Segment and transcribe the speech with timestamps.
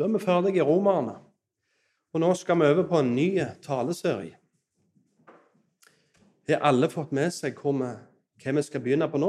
[0.00, 1.18] Da er vi ferdige i Romerne.
[2.14, 4.38] Og nå skal vi over på en ny taleserie.
[6.48, 7.90] Har alle fått med seg hvor vi,
[8.40, 9.28] hva vi skal begynne på nå?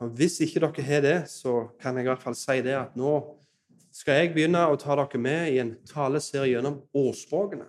[0.00, 2.96] Og Hvis ikke dere har det, så kan jeg i hvert fall si det at
[2.96, 3.12] nå
[3.92, 7.68] skal jeg begynne å ta dere med i en taleserie gjennom ordspråkene.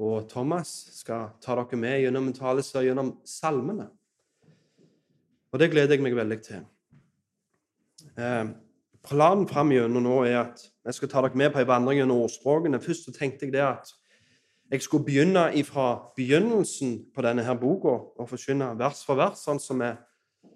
[0.00, 0.72] Og Thomas
[1.02, 3.90] skal ta dere med gjennom en taleserie gjennom salmene.
[5.52, 6.64] Og det gleder jeg meg veldig til.
[8.16, 8.56] Eh,
[9.08, 12.80] planen framover nå er at jeg skal ta dere med på en vandring gjennom ordspråkene.
[12.82, 13.92] Først så tenkte jeg det at
[14.70, 19.62] jeg skulle begynne fra begynnelsen på denne her boka og forkynne vers for vers, sånn
[19.62, 19.96] som jeg,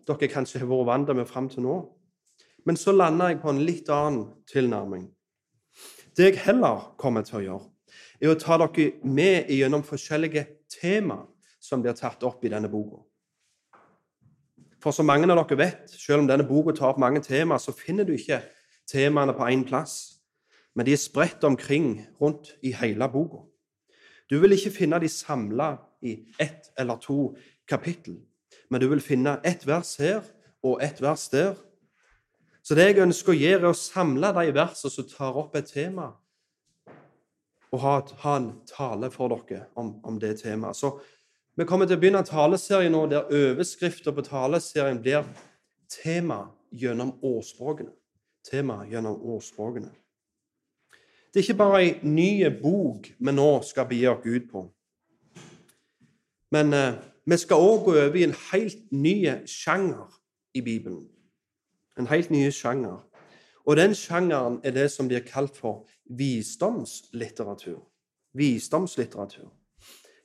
[0.06, 1.76] dere kanskje har vært vant med fram til nå.
[2.66, 5.06] Men så landa jeg på en litt annen tilnærming.
[6.16, 7.68] Det jeg heller kommer til å gjøre,
[8.20, 10.46] er å ta dere med gjennom forskjellige
[10.80, 11.22] tema
[11.62, 13.00] som blir tatt opp i denne boka.
[14.80, 17.74] For som mange av dere vet, selv om denne boka tar opp mange temaer, så
[17.76, 18.40] finner du ikke
[18.88, 20.22] temaene på én plass,
[20.74, 23.44] men de er spredt omkring rundt i hele boka.
[24.30, 25.74] Du vil ikke finne de samla
[26.06, 27.34] i ett eller to
[27.68, 28.20] kapittel,
[28.70, 30.22] men du vil finne ett vers her
[30.62, 31.58] og ett vers der.
[32.62, 35.68] Så det jeg ønsker å gjøre, er å samle de versene som tar opp et
[35.68, 36.12] tema,
[37.70, 37.94] og ha,
[38.24, 40.78] ha en tale for dere om, om det temaet.
[41.60, 45.24] Vi kommer til å begynne en taleserie nå der overskriften på taleserien blir
[45.88, 47.92] 'Tema gjennom årspråkene'.
[48.50, 49.90] Tema gjennom årspråkene.
[51.34, 54.70] Det er ikke bare ei ny bok vi nå skal begi oss ut på.
[56.50, 56.94] Men eh,
[57.26, 60.08] vi skal òg gå over i en helt ny sjanger
[60.54, 61.08] i Bibelen.
[61.98, 63.04] En helt ny sjanger.
[63.66, 67.80] Og den sjangeren er det som blir kalt for visdomslitteratur.
[68.32, 69.59] Visdomslitteratur.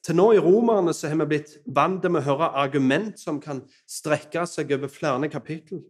[0.06, 3.64] Til nå i Romerne så har vi blitt vant til å høre argument som kan
[3.90, 5.82] strekke seg over flere kapittel.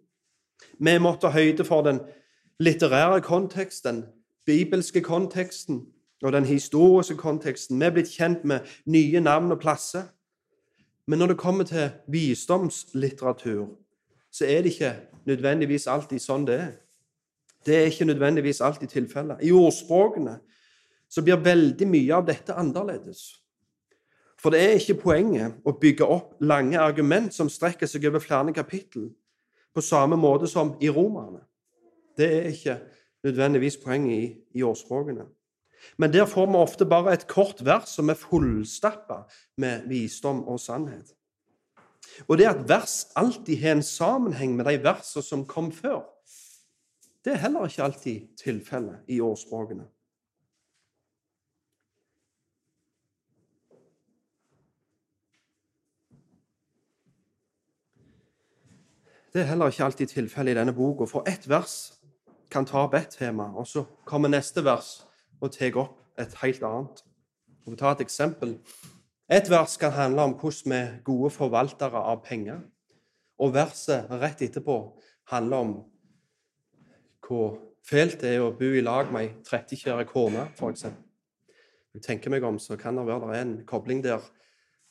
[0.80, 2.00] Vi måtte ha høyde for den
[2.64, 4.06] litterære konteksten,
[4.48, 5.84] bibelske konteksten
[6.24, 7.80] og den historiske konteksten.
[7.80, 10.08] Vi er blitt kjent med nye navn og plasser.
[11.08, 13.68] Men når det kommer til visdomslitteratur,
[14.32, 14.96] så er det ikke
[15.28, 16.74] nødvendigvis alltid sånn det er.
[17.66, 19.44] Det er ikke nødvendigvis alltid tilfellet.
[19.44, 20.40] I ordspråkene
[21.10, 23.45] så blir veldig mye av dette annerledes.
[24.42, 28.54] For det er ikke poenget å bygge opp lange argument som strekker seg over flere
[28.54, 29.10] kapittel,
[29.76, 31.42] på samme måte som i romerne.
[32.16, 32.78] Det er ikke
[33.26, 34.28] nødvendigvis poenget i,
[34.60, 35.26] i årspråkene.
[35.98, 39.24] Men der får vi ofte bare et kort vers som er fullstappa
[39.62, 41.12] med visdom og sannhet.
[42.28, 46.06] Og det at vers alltid har en sammenheng med de versene som kom før,
[47.26, 49.88] det er heller ikke alltid tilfellet i årspråkene.
[59.36, 61.74] Det er heller ikke alltid tilfellet i denne boka, for ett vers
[62.48, 65.02] kan ta opp ett tema, og så kommer neste vers
[65.44, 67.02] og tar opp et helt annet.
[67.66, 68.54] Jeg vil ta et eksempel.
[69.28, 72.62] Et vers kan handle om hvordan vi er gode forvaltere av penger.
[73.44, 74.78] Og verset rett etterpå
[75.34, 75.76] handler om
[77.28, 80.88] hvor fælt det er å bo i lag med ei 30 kone, f.eks.
[81.92, 84.24] Jeg tenker meg om, så kan det være en kobling der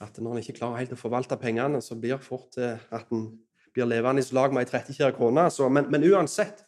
[0.04, 3.30] at når en ikke klarer helt å forvalte pengene, så blir det fort at en
[3.74, 5.48] blir levende i lag med ei 30 kone.
[5.70, 6.64] Men, men, uansett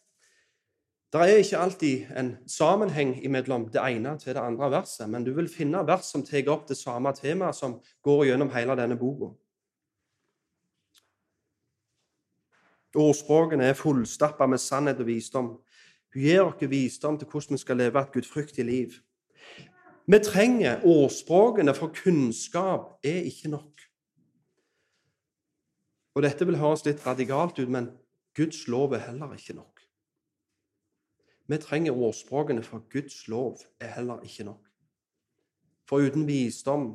[1.12, 5.31] Det er ikke alltid en sammenheng mellom det ene til det andre verset, men du
[5.33, 9.31] vil finne vers som tar opp det samme temaet, som går gjennom hele denne boka.
[12.97, 15.49] Ordspråkene er fullstappa med sannhet og visdom.
[16.12, 18.99] Hun gir oss visdom til hvordan vi skal leve et gudfryktig liv.
[20.06, 23.75] Vi trenger ordspråkene, for kunnskap er ikke nok.
[26.16, 27.91] Og Dette vil høres litt radikalt ut, men
[28.37, 29.82] Guds lov er heller ikke nok.
[31.47, 34.62] Vi trenger ordspråkene, for Guds lov er heller ikke nok.
[35.87, 36.94] For uten visdom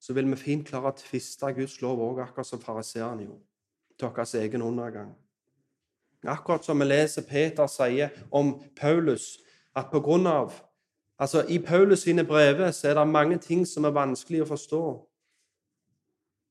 [0.00, 3.46] så vil vi fint klare å tviste Guds lov òg, akkurat som fariseerne gjorde,
[4.02, 5.14] deres egen undergang.
[6.26, 9.38] Akkurat som vi leser Peter sier om Paulus,
[9.74, 10.64] at på grunn av
[11.18, 14.82] Altså, I Paulus sine brever så er det mange ting som er vanskelig å forstå.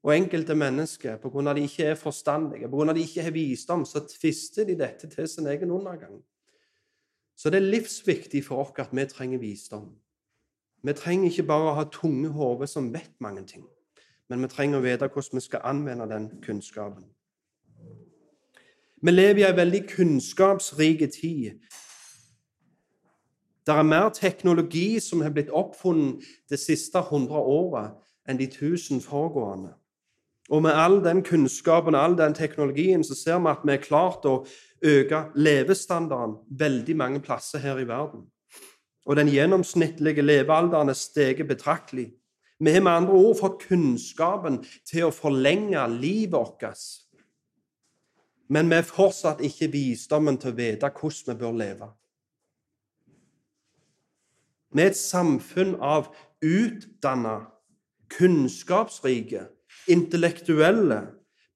[0.07, 4.63] Og enkelte mennesker, at de ikke er forstandige, at de ikke har visdom, så tvister
[4.63, 6.23] de dette til sin egen undergang.
[7.35, 9.89] Så det er livsviktig for oss at vi trenger visdom.
[10.83, 13.65] Vi trenger ikke bare å ha tunge hoder som vet mange ting,
[14.29, 17.03] men vi trenger å vite hvordan vi skal anvende den kunnskapen.
[19.01, 21.59] Vi lever i en veldig kunnskapsrik tid.
[23.67, 29.03] Det er mer teknologi som har blitt oppfunnet det siste hundre året enn de tusen
[29.03, 29.75] foregående.
[30.47, 33.83] Og med all den kunnskapen og all den teknologien så ser vi at vi har
[33.83, 34.45] klart å
[34.85, 38.23] øke levestandarden veldig mange plasser her i verden.
[39.07, 42.13] Og den gjennomsnittlige levealderen er steget betraktelig.
[42.59, 46.63] Vi har med andre ord fått kunnskapen til å forlenge livet vårt.
[48.49, 51.91] Men vi har fortsatt ikke visdommen til å vite hvordan vi bør leve.
[54.75, 56.09] Vi er et samfunn av
[56.43, 57.37] utdanna,
[58.11, 59.47] kunnskapsrike,
[59.87, 61.01] intellektuelle,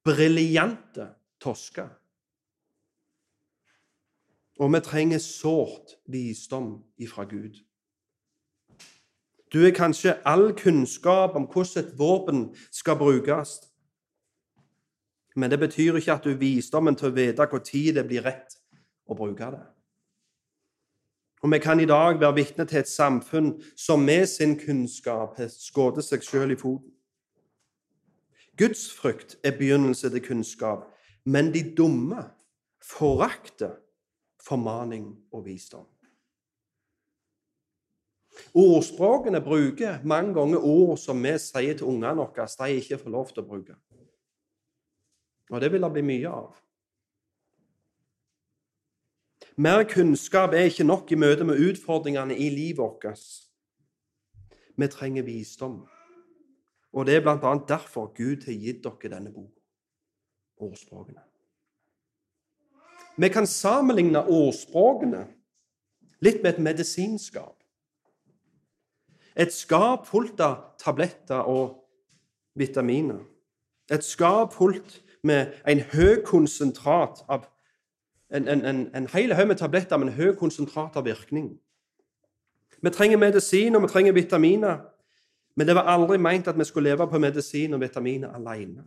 [0.04, 1.08] briljante
[1.42, 1.90] tosker.
[4.60, 7.60] Og vi trenger sårt visdom ifra Gud.
[9.54, 13.60] Du er kanskje all kunnskap om hvordan et våpen skal brukes.
[15.36, 18.58] Men det betyr ikke at du har visdommen til å vite når det blir rett
[19.08, 19.64] å bruke det.
[21.42, 25.50] Og vi kan i dag være vitne til et samfunn som med sin kunnskap har
[25.50, 26.92] skutt seg sjøl i foten.
[28.62, 30.86] Guds frykt er begynnelse til kunnskap,
[31.26, 32.28] men de dumme
[32.84, 33.74] forakter
[34.46, 35.88] formaning og visdom.
[38.54, 43.32] Ordspråkene bruker mange ganger ord som vi sier til ungene våre de ikke får lov
[43.32, 43.78] til å bruke.
[45.52, 46.52] Og det vil det bli mye av.
[49.58, 53.26] Mer kunnskap er ikke nok i møte med utfordringene i livet vårt.
[54.78, 55.82] Vi trenger visdom.
[56.94, 57.54] Og det er bl.a.
[57.68, 59.62] derfor Gud har gitt dere denne boka,
[60.58, 61.22] ordspråkene.
[63.18, 65.26] Vi kan sammenligne ordspråkene
[66.22, 67.56] litt med et medisinskap.
[69.36, 71.78] Et skap fullt av tabletter og
[72.60, 73.22] vitaminer.
[73.92, 77.48] Et skap fullt med en høy konsentrat av
[78.32, 81.54] en, en, en, en hel haug med tabletter med en høy konsentrat av virkning.
[82.82, 84.80] Vi trenger medisin og vi trenger vitaminer,
[85.56, 88.86] men det var aldri meint at vi skulle leve på medisin og vitaminer alene.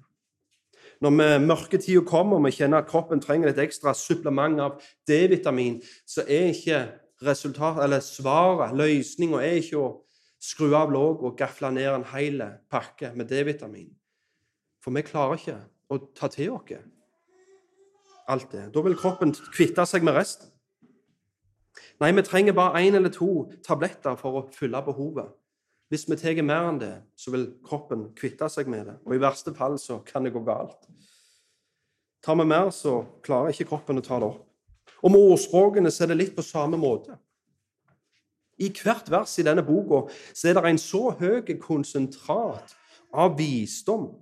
[1.03, 4.79] Når mørketida kommer og vi kjenner at kroppen trenger et ekstra supplement av
[5.09, 6.81] D-vitamin, så er ikke
[7.25, 9.91] resultat, eller svaret, løsninga, er ikke å
[10.41, 13.91] skru av låg og gafle ned en hel pakke med D-vitamin.
[14.85, 15.61] For vi klarer ikke
[15.93, 16.75] å ta til oss
[18.29, 18.71] alt det.
[18.73, 20.49] Da vil kroppen kvitte seg med resten.
[22.01, 25.29] Nei, vi trenger bare én eller to tabletter for å fylle behovet.
[25.93, 28.97] Hvis vi tar mer enn det, så vil kroppen kvitte seg med det.
[29.05, 30.89] Og i verste fall så kan det gå galt.
[32.25, 34.43] Tar vi mer, så klarer ikke kroppen å ta det opp.
[35.05, 37.19] Og med ordspråkene så er det litt på samme måte.
[38.57, 42.75] I hvert vers i denne boka så er det en så høy konsentrat
[43.13, 44.13] av visdom.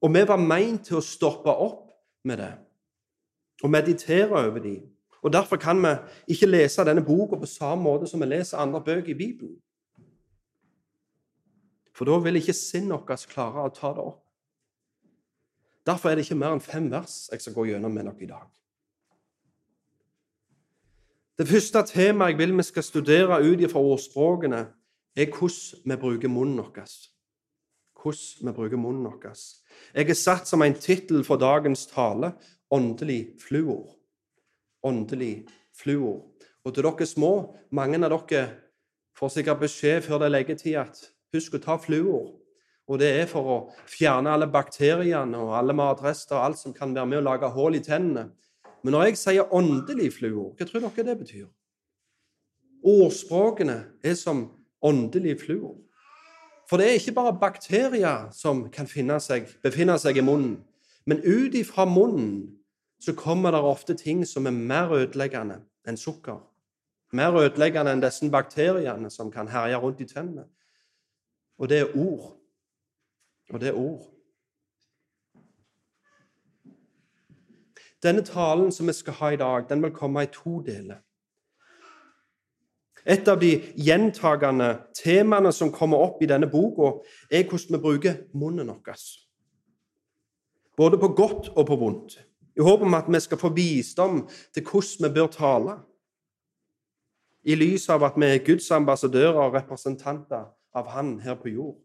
[0.00, 1.88] Og vi var meint til å stoppe opp
[2.24, 2.52] med det
[3.60, 4.86] og meditere over dem.
[5.22, 5.90] Og Derfor kan vi
[6.32, 9.58] ikke lese denne boka på samme måte som vi leser andre bøker i Bibelen.
[12.00, 14.22] For da vil ikke sinnet vårt klare å ta det opp.
[15.84, 18.28] Derfor er det ikke mer enn fem vers jeg skal gå gjennom med dere i
[18.30, 18.46] dag.
[21.36, 24.62] Det første temaet jeg vil vi skal studere ut fra ordspråkene,
[25.12, 26.88] er hvordan vi bruker munnen vår.
[28.00, 29.36] Hvordan vi bruker munnen vår.
[29.92, 32.32] Jeg er satt som en tittel for dagens tale
[32.72, 33.92] åndelig fluor.
[34.88, 35.44] Åndelig
[35.76, 36.30] fluor.
[36.64, 37.34] Og til dere små,
[37.76, 38.44] mange av dere
[39.20, 42.30] får sikkert beskjed før det er leggetid at husk å ta fluor.
[42.90, 46.94] Og det er for å fjerne alle bakteriene og alle matrester og alt som kan
[46.94, 48.30] være med å lage hull i tennene.
[48.82, 51.46] Men når jeg sier åndelig fluor, hva tror dere det betyr?
[52.80, 54.48] Ordspråkene er som
[54.82, 55.76] åndelig fluor.
[56.70, 58.86] For det er ikke bare bakterier som kan
[59.20, 60.60] seg, befinne seg i munnen.
[61.06, 62.56] Men ut ifra munnen
[63.00, 66.38] så kommer det ofte ting som er mer ødeleggende enn sukker.
[67.12, 70.46] Mer ødeleggende enn disse bakteriene som kan herje rundt i tennene.
[71.60, 72.32] Og det er ord.
[73.52, 74.06] Og det er ord.
[78.00, 81.02] Denne talen som vi skal ha i dag, den vil komme i to deler.
[83.04, 86.98] Et av de gjentagende temaene som kommer opp i denne boka,
[87.30, 89.04] er hvordan vi bruker munnen vår.
[90.76, 92.20] Både på godt og på vondt
[92.56, 94.24] i håp om at vi skal få visdom
[94.54, 95.76] til hvordan vi bør tale,
[97.44, 101.78] i lys av at vi er Guds ambassadører og representanter av Han her på jord.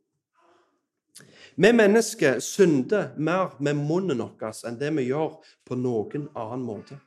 [1.56, 7.00] Vi mennesker synder mer med munnen vår enn det vi gjør på noen annen måte.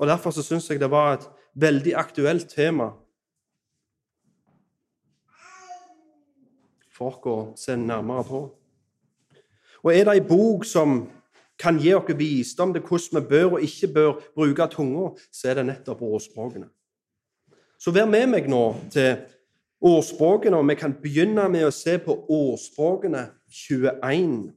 [0.00, 2.90] Og Derfor så syns jeg det var et veldig aktuelt tema
[6.92, 8.40] for oss å se nærmere på.
[9.82, 11.02] Og er det ei bok som
[11.58, 15.60] kan gi oss visdom til hvordan vi bør og ikke bør bruke tunga, så er
[15.60, 16.68] det nettopp ordspråkene.
[17.78, 18.62] Så vær med meg nå
[18.94, 19.16] til
[19.82, 24.52] ordspråkene, og vi kan begynne med å se på ordspråkene 21,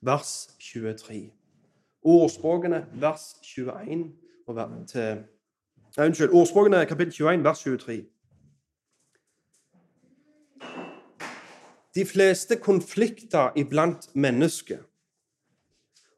[0.00, 1.20] vers 23.
[2.02, 4.08] Ordspråkene vers 21
[4.46, 4.58] og
[4.88, 5.22] til
[5.96, 6.32] Nei, Unnskyld.
[6.32, 7.98] Ordspråkene kapittel 21 vers 23.
[11.94, 14.78] De fleste konflikter iblant mennesker,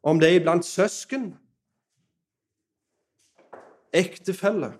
[0.02, 1.33] om det er iblant søsken,
[3.92, 4.73] ektefelle,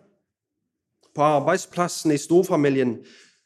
[1.15, 3.05] på arbeidsplassen, i storfamilien,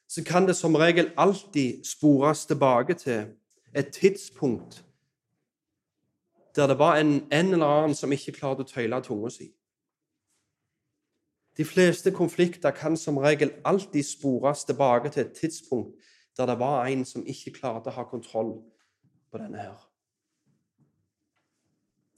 [0.09, 3.27] så kan det som regel alltid spores tilbake til
[3.75, 4.85] et tidspunkt
[6.57, 9.53] der det var en, en eller annen som ikke klarte å tøyle tunga si.
[11.57, 15.95] De fleste konflikter kan som regel alltid spores tilbake til et tidspunkt
[16.39, 18.57] der det var en som ikke klarte å ha kontroll
[19.31, 19.79] på denne her.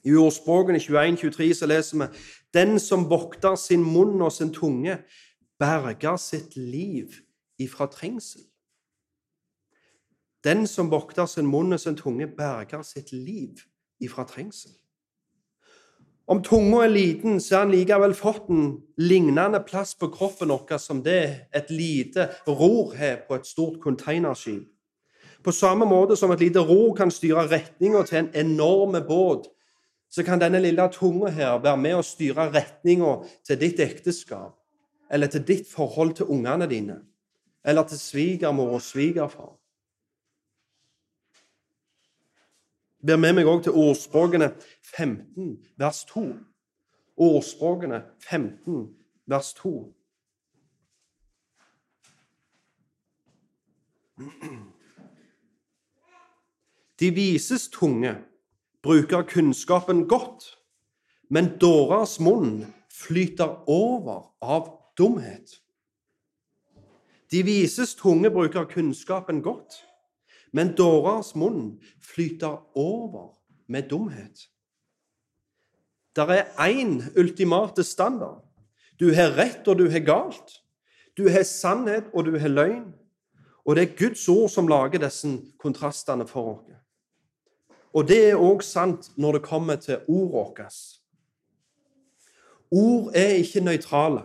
[0.05, 2.07] I ordspråkene 21-23 så leser vi
[2.55, 4.99] Den som vokter sin munn og sin tunge,
[5.61, 7.21] berger sitt liv
[7.61, 8.43] ifra trengsel.
[10.45, 13.61] Den som vokter sin munn og sin tunge, berger sitt liv
[14.01, 14.73] ifra trengsel.
[16.31, 20.79] Om tunga er liten, så har han likevel fått en lignende plass på kroppen vår
[20.79, 24.69] som det et lite ror har på et stort containerskip.
[25.43, 29.49] På samme måte som et lite ror kan styre retninga til en enorm båt,
[30.11, 34.60] så kan denne lille tunga her være med å styre retninga til ditt ekteskap,
[35.11, 37.01] eller til ditt forhold til ungene dine,
[37.65, 39.57] eller til svigermor og svigerfar.
[43.07, 44.51] Ber med meg òg til ordspråkene
[44.85, 46.25] 15, vers 2.
[47.17, 48.91] Ordspråkene 15,
[49.27, 49.73] vers 2.
[57.01, 58.19] De vises tunge
[58.83, 60.59] bruker kunnskapen godt,
[61.31, 65.57] men dårers munn flyter over av dumhet.
[67.31, 69.81] De vises tunge bruker kunnskapen godt,
[70.53, 73.33] men dårers munn flyter over
[73.67, 74.51] med dumhet.
[76.17, 78.43] Det er én ultimate standard.
[79.01, 80.59] Du har rett, og du har galt.
[81.17, 82.93] Du har sannhet, og du har løgn.
[83.65, 85.29] Og det er Guds ord som lager disse
[85.59, 86.67] kontrastene for oss.
[87.95, 90.75] Og det er òg sant når det kommer til ordet vårt.
[92.71, 94.23] Ord er ikke nøytrale.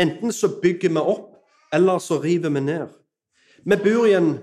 [0.00, 1.36] Enten så bygger vi opp,
[1.72, 2.88] eller så river vi ned.
[3.64, 4.38] Vi bor i, en,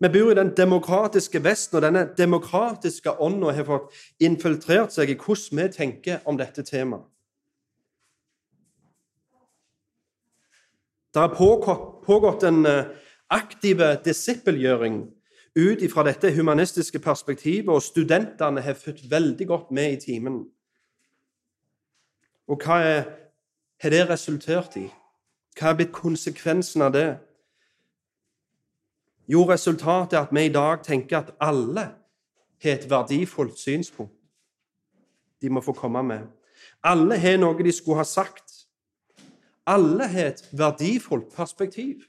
[0.00, 3.92] vi bor i den demokratiske Vesten, og denne demokratiske ånda har fått
[4.24, 7.04] infiltrert seg i hvordan vi tenker om dette temaet.
[11.12, 11.34] Det har
[12.06, 12.86] pågått, en eh,
[13.28, 15.02] aktiv disippelgjøring
[15.54, 20.38] ut ifra dette humanistiske perspektivet, og studentene har fått veldig godt med i timen.
[22.48, 24.88] Og hva har det resultert i?
[25.58, 27.10] Hva er blitt konsekvensen av det?
[29.28, 31.86] Jo, resultatet er at vi i dag tenker at alle
[32.62, 34.16] har et verdifullt synspunkt
[35.42, 36.26] de må få komme med.
[36.84, 38.66] Alle har noe de skulle ha sagt.
[39.66, 42.04] Alle har et verdifullt perspektiv.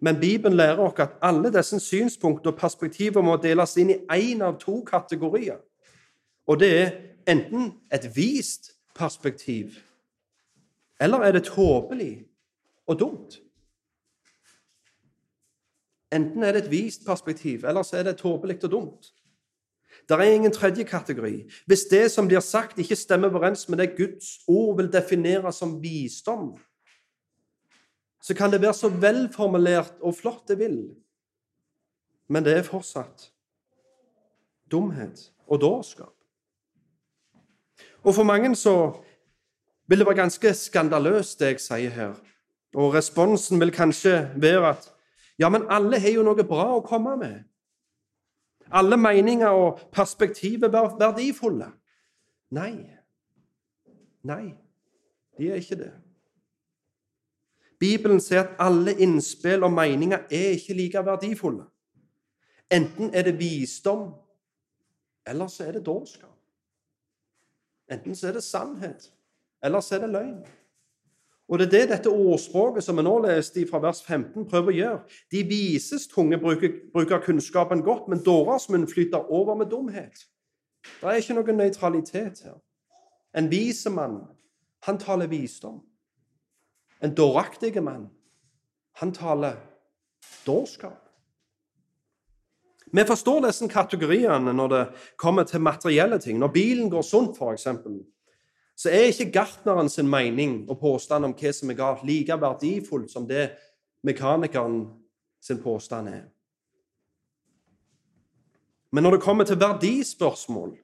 [0.00, 4.42] Men Bibelen lærer oss at alle disse synspunkter og perspektiver må deles inn i én
[4.44, 5.60] av to kategorier.
[6.46, 6.90] Og det er
[7.28, 9.78] enten et vist perspektiv,
[11.04, 12.24] eller er det tåpelig
[12.86, 13.36] og dumt?
[16.14, 19.10] Enten er det et vist perspektiv, eller så er det tåpelig og dumt.
[20.08, 21.50] Det er ingen tredje kategori.
[21.66, 25.82] Hvis det som blir sagt, ikke stemmer overens med det Guds ord vil definere som
[25.82, 26.56] visdom,
[28.22, 30.94] så kan det være så velformulert og flott det vil,
[32.28, 33.30] men det er fortsatt
[34.70, 36.14] dumhet og dårskap.
[38.02, 39.03] Og for mange så
[39.86, 42.14] vil det være ganske skandaløst, det jeg sier her.
[42.74, 44.90] Og responsen vil kanskje være at
[45.38, 47.42] ja, men alle har jo noe bra å komme med.
[48.70, 51.68] Alle meninger og perspektiver er verdifulle.
[52.54, 52.90] Nei.
[54.24, 54.54] Nei,
[55.38, 55.92] de er ikke det.
[57.80, 61.66] Bibelen sier at alle innspill og meninger er ikke like verdifulle.
[62.72, 64.14] Enten er det visdom,
[65.26, 66.32] eller så er det dårskap.
[67.92, 69.10] Enten så er det sannhet,
[69.64, 70.44] eller så er det løgn.
[71.48, 74.76] Og Det er det dette ordspråket som vi nå leste fra vers 15, prøver å
[74.76, 75.00] gjøre.
[75.32, 80.24] De vises tunge bruker, bruker kunnskapen godt, men dårers munn flyter over med dumhet.
[81.00, 82.56] Det er ikke noen nøytralitet her.
[83.36, 84.22] En vis mann,
[84.84, 85.82] han taler visdom.
[87.02, 88.08] En dåraktig mann,
[89.00, 89.60] han taler
[90.46, 91.00] dårskap.
[92.94, 94.82] Vi forstår disse kategoriene når det
[95.18, 96.38] kommer til materielle ting.
[96.38, 97.66] Når bilen går sunt, f.eks.,
[98.76, 103.10] så er ikke gartneren sin mening og påstand om hva som er galt, like verdifullt
[103.10, 103.52] som det
[104.02, 104.88] mekanikeren
[105.42, 106.24] sin påstand er.
[108.92, 110.76] Men når det kommer til verdispørsmål,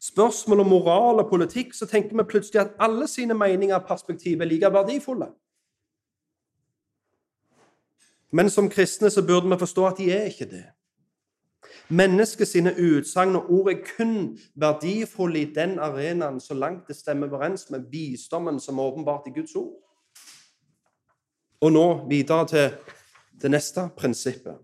[0.00, 4.40] spørsmål om moral og politikk, så tenker vi plutselig at alle sine meninger og perspektiv
[4.40, 5.26] er like verdifulle.
[8.32, 10.64] Men som kristne så burde vi forstå at de er ikke det.
[11.88, 17.30] Mennesket sine utsagn og ord er kun verdifulle i den arenaen så langt det stemmer
[17.30, 19.76] overens med visdommen som er åpenbart i Guds ord.
[21.60, 22.74] Og nå videre til
[23.42, 24.58] det neste prinsippet.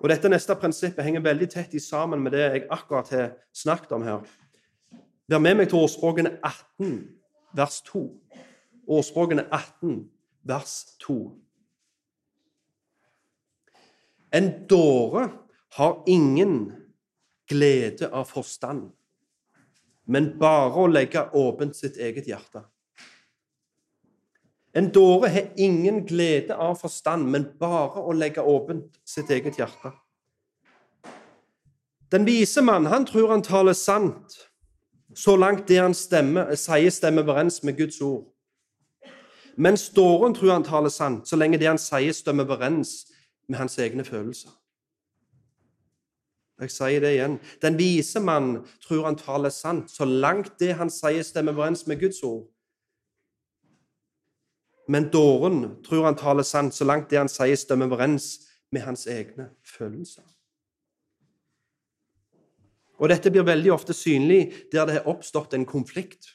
[0.00, 3.92] Og Dette neste prinsippet henger veldig tett i sammen med det jeg akkurat har snakket
[3.92, 4.20] om her.
[5.28, 7.08] Vær med meg til ordspråkene 18,
[7.56, 8.04] vers 2.
[8.88, 10.10] Ordspråkene 18,
[10.44, 11.20] vers 2.
[14.32, 15.28] En dåre
[15.76, 16.72] har ingen
[17.50, 18.90] glede av forstand,
[20.06, 22.64] men bare å legge åpent sitt eget hjerte.
[24.74, 29.92] En dåre har ingen glede av forstand, men bare å legge åpent sitt eget hjerte.
[32.10, 34.36] Den vise mann han tror han taler sant,
[35.14, 38.28] så langt det han stemmer, sier, stemmer overens med Guds ord.
[39.58, 43.04] Mens dåren tror han taler sant, så lenge det han sier, stemmer overens
[43.48, 44.54] med hans egne følelser.
[46.60, 47.38] Jeg sier det igjen.
[47.62, 52.00] Den vise mann tror han taler sant, så langt det han sier, stemmer overens med
[52.02, 52.44] Guds ord.
[54.90, 58.32] Men dåren tror han taler sant, så langt det han sier, stemmer overens
[58.72, 60.26] med hans egne følelser.
[63.00, 66.34] Og Dette blir veldig ofte synlig der det har oppstått en konflikt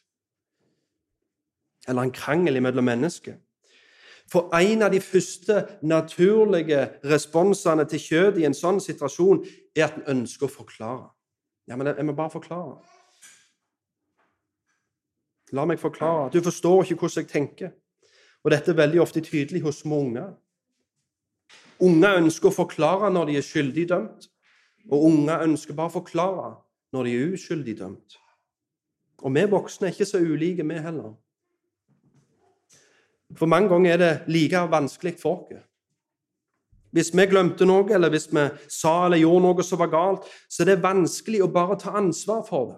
[1.86, 3.38] eller en krangel mellom mennesker.
[4.32, 9.44] For en av de første naturlige responsene til kjøtt i en sånn situasjon
[9.78, 11.10] er at en ønsker å forklare.
[11.70, 12.80] Ja, men jeg må bare forklare.
[15.54, 16.32] La meg forklare.
[16.34, 17.72] Du forstår ikke hvordan jeg tenker.
[18.46, 20.34] Og dette er veldig ofte tydelig hos små unger.
[21.86, 24.30] Unger ønsker å forklare når de er skyldig dømt,
[24.92, 26.52] og unger ønsker bare å forklare
[26.96, 28.18] når de er uskyldig dømt.
[29.26, 31.16] Og vi voksne er ikke så ulike, vi heller.
[33.34, 35.64] For mange ganger er det like vanskelig for oss.
[36.96, 40.64] Hvis vi glemte noe, eller hvis vi sa eller gjorde noe som var galt, så
[40.64, 42.78] er det vanskelig å bare ta ansvar for det.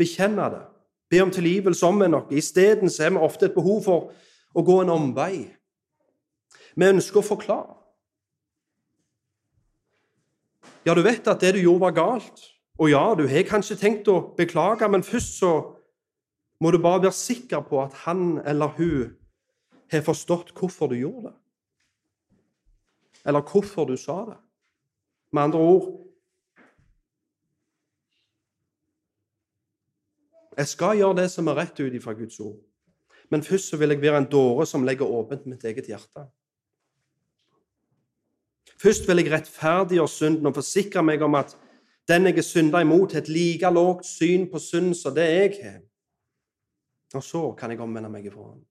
[0.00, 0.62] Bekjenne det.
[1.10, 2.24] Be om tilgivelse om noe.
[2.32, 4.08] Isteden har vi ofte et behov for
[4.56, 5.50] å gå en omvei.
[6.78, 7.76] Vi ønsker å forklare.
[10.86, 12.44] Ja, du vet at det du gjorde, var galt.
[12.78, 15.52] Og ja, du har kanskje tenkt å beklage, men først så
[16.60, 19.14] må du bare være sikker på at han eller hun
[19.90, 21.36] har forstått hvorfor du gjorde det.
[23.26, 24.38] Eller hvorfor du sa det.
[25.32, 25.88] Med andre ord
[30.58, 32.56] Jeg skal gjøre det som er rett ut ifra Guds ord.
[33.30, 36.24] Men først så vil jeg være en dåre som legger åpent mitt eget hjerte.
[38.82, 41.54] Først vil jeg rettferdiggjøre synden og forsikre meg om at
[42.08, 45.54] den jeg er synda imot, har et like lågt syn på synd som det jeg
[45.62, 45.80] har.
[47.14, 48.64] Og så kan jeg omvende meg ifra ham.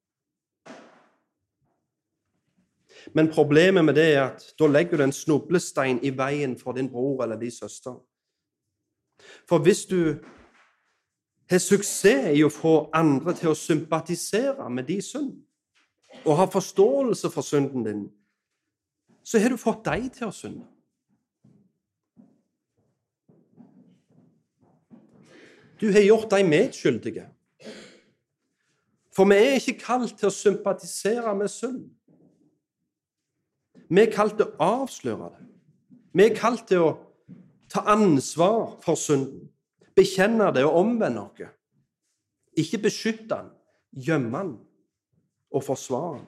[3.13, 6.89] Men problemet med det er at da legger du en snublestein i veien for din
[6.91, 7.95] bror eller din søster.
[9.49, 10.19] For hvis du
[11.49, 15.35] har suksess i å få andre til å sympatisere med din synd,
[16.25, 18.03] og har forståelse for synden din,
[19.23, 20.65] så har du fått dem til å synde.
[25.77, 27.27] Du har gjort dem medskyldige.
[29.17, 31.87] For vi er ikke kalt til å sympatisere med synd.
[33.89, 35.45] Vi er kalt til å avsløre det.
[36.13, 36.91] Vi er kalt til å
[37.71, 39.47] ta ansvar for synden,
[39.97, 41.47] bekjenne det og omvende oss.
[42.57, 43.49] Ikke beskytte den,
[44.05, 44.51] gjemme den
[45.49, 46.27] og forsvare den.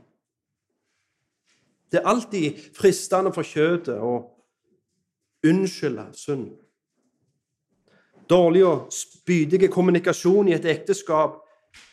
[1.92, 4.16] Det er alltid fristende for kjøttet å
[5.46, 6.50] unnskylde synd.
[8.30, 11.38] Dårlig og spydig kommunikasjon i et ekteskap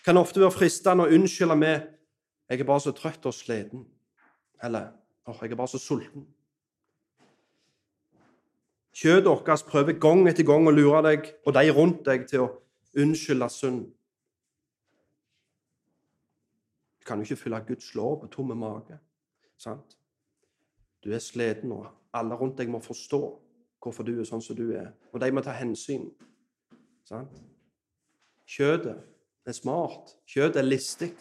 [0.05, 1.81] kan ofte være fristende å unnskylde med
[2.49, 3.87] 'Jeg er bare så trøtt og sliten.'
[4.63, 4.93] Eller
[5.27, 6.27] oh, 'Jeg er bare så sulten'.
[8.97, 12.53] Kjøttet vårt prøver gang etter gang å lure deg og de rundt deg til å
[12.97, 13.83] unnskylde synd.
[17.01, 18.99] Du kan jo ikke fylle Guds lov på tomme mage.
[19.59, 19.99] Sant?
[21.05, 23.21] Du er sliten, og alle rundt deg må forstå
[23.83, 24.89] hvorfor du er sånn som du er.
[25.13, 26.09] Og de må ta hensyn.
[27.05, 27.37] Sant?
[28.47, 29.05] Kjøttet
[29.47, 30.17] det er smart.
[30.27, 31.13] Kjøtt er listig.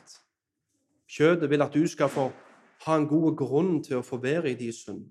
[1.06, 2.32] Kjøttet vil at du skal få
[2.86, 5.04] ha en god grunn til å få være i din synd.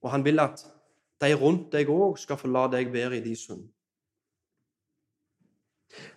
[0.00, 0.64] Og han vil at
[1.20, 3.68] de rundt deg òg skal få la deg være i din synd.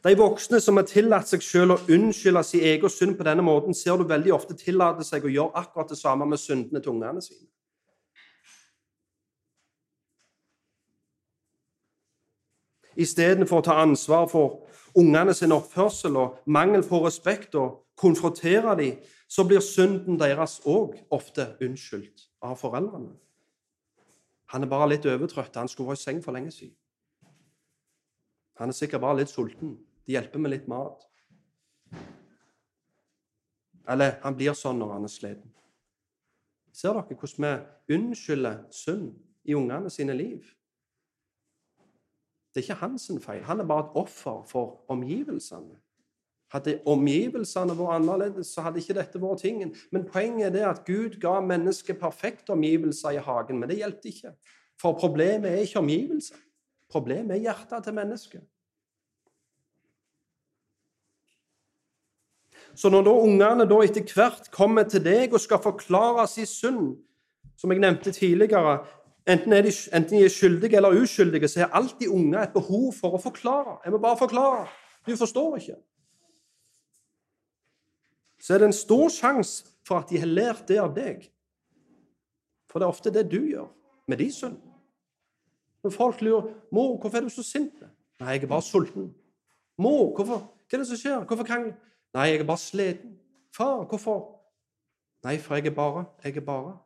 [0.08, 3.76] De voksne som har tillatt seg selv å unnskylde sin egen synd på denne måten,
[3.76, 7.22] ser du veldig ofte tillate seg å gjøre akkurat det samme med syndene til ungene
[7.22, 7.44] sine.
[12.98, 14.67] istedenfor å ta ansvar for
[14.98, 20.96] ungene sin oppførsel og mangel på respekt og konfrontere dem, så blir synden deres òg
[21.12, 23.14] ofte unnskyldt av foreldrene.
[24.54, 25.58] Han er bare litt overtrøtt.
[25.60, 26.76] Han skulle vært i seng for lenge siden.
[28.58, 29.76] Han er sikkert bare litt sulten.
[30.08, 31.04] De hjelper med litt mat.
[33.88, 35.52] Eller han blir sånn når han er sliten.
[36.76, 39.12] Ser dere hvordan vi unnskylder synd
[39.48, 40.46] i ungene sine liv?
[42.58, 43.44] Det er ikke hans feil.
[43.46, 45.76] Han er bare et offer for omgivelsene.
[46.50, 49.76] Hadde omgivelsene vært annerledes, så hadde ikke dette vært tingen.
[49.94, 54.34] Men poenget er at Gud ga mennesket perfekte omgivelser i hagen, men det hjelpte ikke.
[54.82, 56.42] For problemet er ikke omgivelser.
[56.90, 58.48] Problemet er hjertet til mennesket.
[62.74, 66.96] Så når da ungene da etter hvert kommer til deg og skal forklare sin synd,
[67.58, 68.80] som jeg nevnte tidligere,
[69.28, 73.18] enten, de, enten de er skyldige eller uskyldige, så har alltid unger et behov for
[73.18, 73.78] å forklare.
[73.86, 74.68] Jeg må bare forklare.
[75.08, 75.78] Du forstår ikke.
[78.40, 81.26] Så er det en stor sjanse for at de har lært det av deg.
[82.72, 83.70] For det er ofte det du gjør
[84.08, 84.58] med de synd.
[85.84, 87.84] Når folk lurer 'Mor, hvorfor er du så sint?'
[88.20, 89.14] 'Nei, jeg er bare sulten.'
[89.78, 90.40] 'Mor, hvorfor?
[90.68, 91.26] hva er det som skjer?
[91.26, 91.74] Hvorfor kan
[92.14, 93.20] Nei, jeg er bare sliten.
[93.56, 94.40] Far, hvorfor?
[95.24, 96.78] Nei, for jeg er bare Jeg er bare.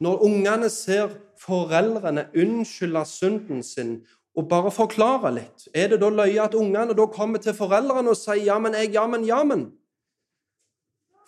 [0.00, 3.96] Når ungene ser foreldrene unnskylde synden sin
[4.36, 8.16] og bare forklare litt, er det da løye at ungene da kommer til foreldrene og
[8.16, 9.72] sier 'jammen, jeg, jammen, jammen'?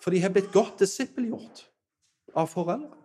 [0.01, 1.65] For de har blitt godt disippelgjort
[2.35, 2.95] av foreldre.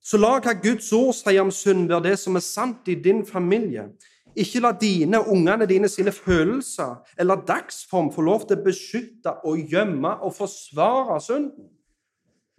[0.00, 3.24] Så la hva Guds ord sier om synd, være det som er sant i din
[3.26, 3.88] familie.
[4.36, 9.58] Ikke la dine ungene dine sine følelser eller dagsform få lov til å beskytte og
[9.58, 11.75] gjemme og forsvare synden.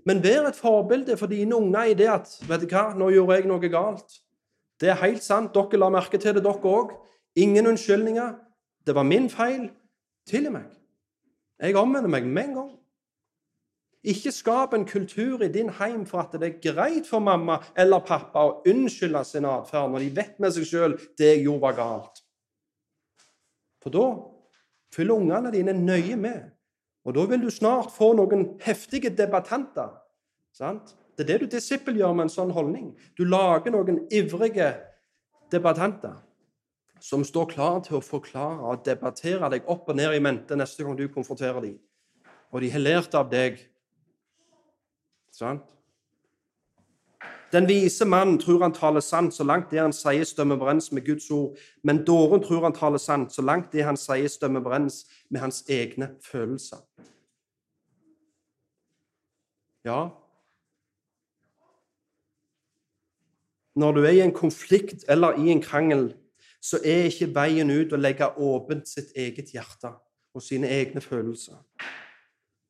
[0.07, 3.35] Men vær et forbilde for dine unger i det at vet du hva, 'Nå gjorde
[3.35, 4.21] jeg noe galt.'
[4.79, 5.53] Det er helt sant.
[5.53, 6.93] Dere la merke til det, dere òg.
[7.35, 8.35] Ingen unnskyldninger.
[8.85, 9.71] Det var min feil.
[10.29, 10.67] Tilgi meg.
[11.59, 12.71] Jeg omvender meg med en gang.
[14.03, 18.05] Ikke skap en kultur i din heim for at det er greit for mamma eller
[18.05, 21.75] pappa å unnskylde sin atferd når de vet med seg sjøl det jeg gjorde, var
[21.75, 22.21] galt.
[23.83, 24.05] For da
[24.95, 26.45] følger ungene dine nøye med,
[27.07, 29.93] og da vil du snart få noen heftige debattanter.
[30.51, 30.91] Sant?
[31.15, 32.91] Det er det du disippelgjør med en sånn holdning.
[33.17, 34.73] Du lager noen ivrige
[35.53, 36.19] debattanter
[36.99, 40.83] som står klar til å forklare og debattere deg opp og ned i mente neste
[40.83, 41.79] gang du konfronterer dem.
[42.51, 43.61] Og de har lært av deg
[45.37, 45.76] Sant?
[47.51, 51.05] Den vise mannen tror han taler sant så langt det han sier, stemmer overens med
[51.05, 51.55] Guds ord.
[51.83, 55.63] Men dåren tror han taler sant så langt det han sier, stemmer overens med hans
[55.69, 56.83] egne følelser.
[59.87, 60.09] Ja
[63.77, 66.15] Når du er i en konflikt eller i en krangel,
[66.61, 69.91] så er ikke veien ut å legge åpent sitt eget hjerte
[70.33, 71.59] og sine egne følelser.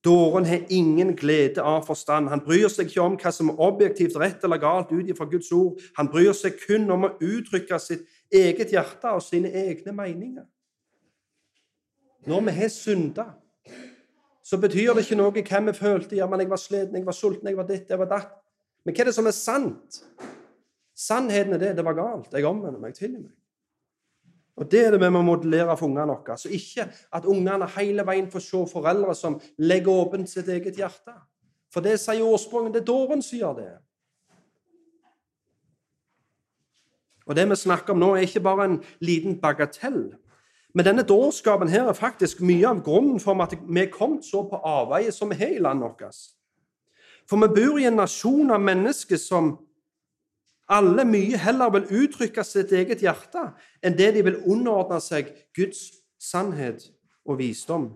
[0.07, 2.29] Dåren har ingen glede av forstand.
[2.31, 5.51] Han bryr seg ikke om hva som er objektivt rett eller galt ut fra Guds
[5.51, 5.81] ord.
[5.99, 10.47] Han bryr seg kun om å uttrykke sitt eget hjerte og sine egne meninger.
[12.27, 13.25] Når vi har synda,
[14.43, 16.15] så betyr det ikke noe hva vi følte.
[16.15, 18.35] Ja, men jeg var sliten, jeg var sulten, jeg var ditt, jeg var datt.
[18.87, 20.01] Men hva er det som er sant?
[20.97, 21.73] Sannheten er det.
[21.77, 22.31] Det var galt.
[22.33, 22.95] Jeg omvender meg.
[22.95, 23.36] til meg.
[24.57, 26.37] Og Det er det vi må modellere for ungene våre.
[26.37, 31.13] Så ikke at ungene hele veien får se foreldre som legger åpent sitt eget hjerte.
[31.73, 33.73] For det sier ordspråket, det er dåren som gjør det.
[37.27, 40.15] Og Det vi snakker om nå, er ikke bare en liten bagatell.
[40.73, 44.43] Men denne dårskapen her er faktisk mye av grunnen for at vi er kommet så
[44.49, 46.17] på avveie som vi har i landet vårt.
[47.29, 49.57] For vi bor i en nasjon av mennesker som
[50.67, 53.51] alle mye heller vil uttrykke sitt eget hjerte
[53.85, 55.87] enn det de vil underordne seg Guds
[56.19, 56.89] sannhet
[57.27, 57.91] og visdom.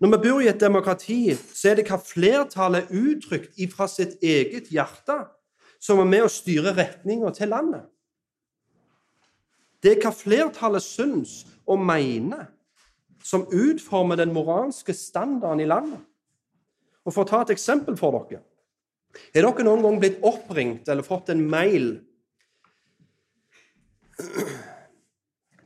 [0.00, 4.16] Når vi bor i et demokrati, så er det hva flertallet er uttrykt ifra sitt
[4.24, 5.16] eget hjerte,
[5.80, 7.84] som er med å styre retninga til landet.
[9.80, 12.48] Det er hva flertallet syns og mener,
[13.24, 16.00] som utformer den moralske standarden i landet.
[17.04, 18.42] Og For å ta et eksempel for dere
[19.34, 21.96] Er dere noen gang blitt oppringt eller fått en mail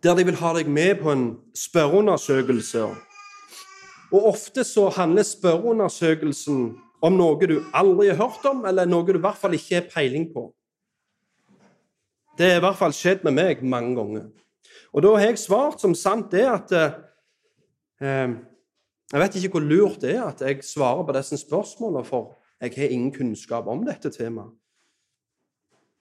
[0.04, 1.24] der de vil ha deg med på en
[1.56, 2.82] spørreundersøkelse.
[4.12, 6.66] Og Ofte så handler spørreundersøkelsen
[7.04, 9.88] om noe du aldri har hørt om, eller noe du i hvert fall ikke har
[9.94, 10.50] peiling på.
[12.36, 14.28] Det har i hvert fall skjedd med meg mange ganger.
[14.92, 18.34] Og da har jeg svart som sant det at eh,
[19.12, 22.72] Jeg vet ikke hvor lurt det er at jeg svarer på disse spørsmålene, for jeg
[22.76, 24.52] har ingen kunnskap om dette temaet.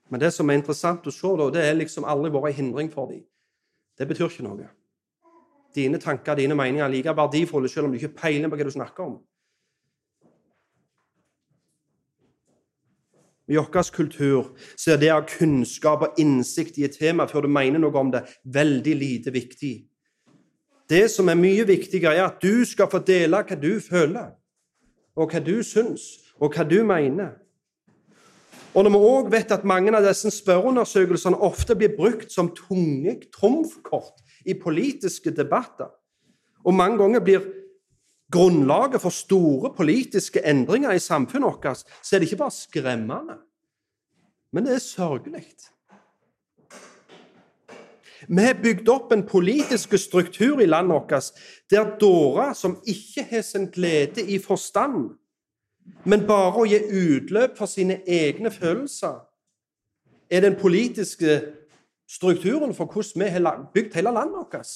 [0.09, 2.89] Men det som er interessant å se, da, det er liksom aldri vært en hindring
[2.91, 3.23] for dem.
[3.97, 4.69] Det betyr ikke noe.
[5.75, 8.73] Dine tanker dine meninger er like verdifulle selv om du ikke peiler på hva du
[8.73, 9.15] snakker om.
[13.47, 17.51] I vår kultur så er det ha kunnskap og innsikt i et tema før du
[17.51, 19.73] mener noe om det, veldig lite viktig.
[20.89, 24.31] Det som er mye viktigere, er at du skal få dele hva du føler,
[25.15, 27.35] og hva du syns, og hva du mener.
[28.73, 33.19] Og når vi òg vet at mange av disse spørreundersøkelsene ofte blir brukt som tunge
[33.35, 35.91] trumfkort i politiske debatter,
[36.65, 37.45] og mange ganger blir
[38.33, 43.37] grunnlaget for store politiske endringer i samfunnet vårt, så er det ikke bare skremmende,
[44.53, 45.45] men det er sørgelig.
[48.23, 51.33] Vi har bygd opp en politisk struktur i landet vårt
[51.69, 55.11] der dårer som ikke har sin glede i forstand,
[56.05, 59.21] men bare å gi utløp for sine egne følelser,
[60.31, 61.41] er den politiske
[62.09, 64.73] strukturen for hvordan vi har bygd hele landet vårt.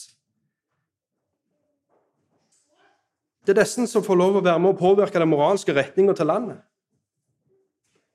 [3.46, 6.28] Det er disse som får lov å være med å påvirke den moralske retninga til
[6.28, 6.60] landet.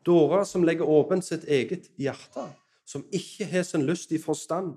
[0.05, 2.45] Dårer som legger åpent sitt eget hjerte,
[2.85, 4.75] som ikke har sin lyst i forstand.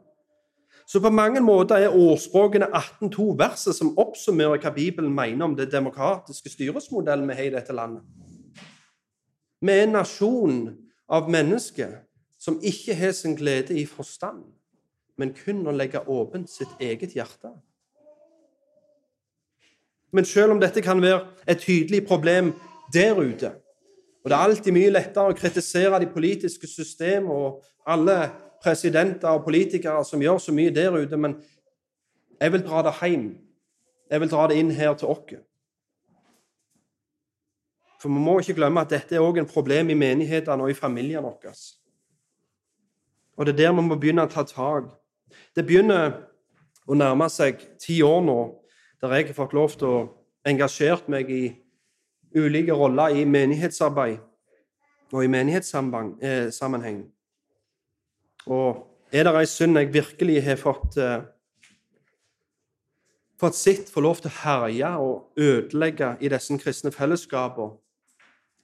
[0.87, 5.71] Så på mange måter er ordspråkene 18.2 verset som oppsummerer hva Bibelen mener om det
[5.71, 8.03] demokratiske styresmodellen vi har i dette landet.
[9.61, 10.59] Vi er en nasjon
[11.09, 11.95] av mennesker
[12.37, 14.43] som ikke har sin glede i forstand,
[15.17, 17.49] men kun å legge åpent sitt eget hjerte.
[20.13, 22.53] Men selv om dette kan være et tydelig problem
[22.93, 23.51] der ute
[24.23, 28.15] Og det er alltid mye lettere å kritisere de politiske systemene og alle
[28.65, 31.37] presidenter og politikere som gjør så mye der ute, men
[32.41, 33.27] jeg vil dra det hjem.
[34.11, 35.37] Jeg vil dra det inn her til oss.
[38.01, 40.77] For vi må ikke glemme at dette er også en problem i menighetene og i
[40.77, 41.53] familiene våre.
[43.37, 44.91] Og det er der vi må begynne å ta tak.
[45.55, 46.11] Det begynner
[46.85, 48.39] å nærme seg ti år nå
[49.01, 50.05] der jeg har fått lov til å
[50.45, 51.43] engasjere meg i
[52.35, 54.19] ulike roller i menighetsarbeid
[55.11, 57.03] og i menighetssammenheng.
[58.45, 61.23] Og er det ei synd jeg virkelig har fått eh,
[63.39, 67.75] fått sitt få lov til å herje og ødelegge i disse kristne fellesskapene,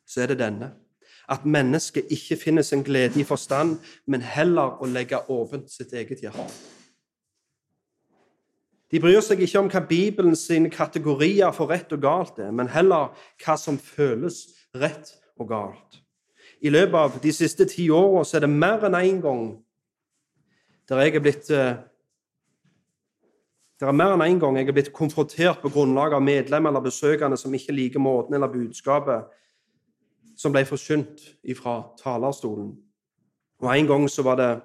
[0.07, 0.71] så er det denne.
[1.31, 6.23] At mennesket ikke finner sin glede i forstand, men heller å legge åpent sitt eget
[6.23, 6.47] hjerte.
[8.91, 12.67] De bryr seg ikke om hva Bibelen sine kategorier for rett og galt er, men
[12.73, 16.01] heller hva som føles rett og galt.
[16.61, 19.45] I løpet av de siste ti åra er det mer enn én en gang
[20.91, 21.79] der jeg er blitt eh,
[23.81, 26.69] det er mer enn én en gang jeg er blitt konfrontert på grunnlag av medlemmer
[26.69, 29.31] eller besøkende som ikke liker måten eller budskapet
[30.37, 31.23] som ble forsynt
[31.57, 32.75] fra talerstolen.
[33.61, 34.61] Og En gang så var det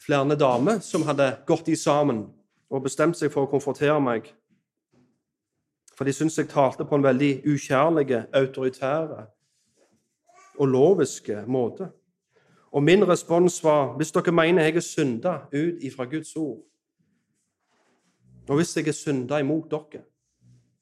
[0.00, 2.26] flere damer som hadde gått i sammen
[2.70, 4.28] og bestemt seg for å konfrontere meg.
[5.96, 9.26] For de syntes jeg talte på en veldig ukjærlig, autoritær
[10.58, 11.90] og loviske måte.
[12.70, 16.60] Og min respons var hvis dere mener jeg er synda ut ifra Guds ord,
[18.50, 20.02] og hvis jeg er synda imot dere,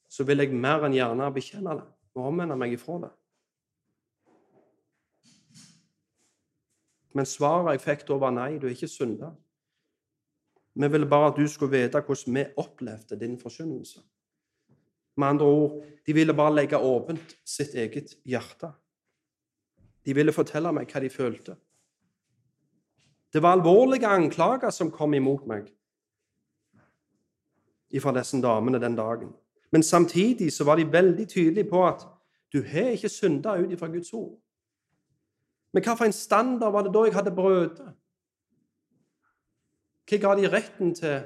[0.09, 1.85] så vil jeg mer enn gjerne bekjenne det
[2.16, 3.11] og omvende meg ifra det.
[7.14, 9.33] Men svaret jeg fikk da, var nei, du er ikke synda.
[10.79, 14.01] Vi ville bare at du skulle vite hvordan vi opplevde din forkynnelse.
[15.18, 18.70] Med andre ord, de ville bare legge åpent sitt eget hjerte.
[20.07, 21.57] De ville fortelle meg hva de følte.
[23.33, 25.69] Det var alvorlige anklager som kom imot meg
[28.03, 29.33] fra disse damene den dagen.
[29.73, 32.07] Men samtidig så var de veldig tydelige på at
[32.53, 34.38] du har ikke synda ut ifra Guds ord.
[35.73, 37.91] Men hva for en standard var det da jeg hadde brødet?
[40.09, 41.19] Hva ga de retten til